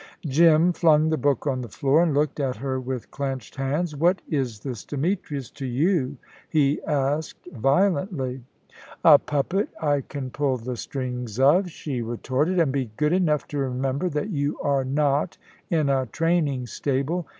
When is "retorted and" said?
12.01-12.71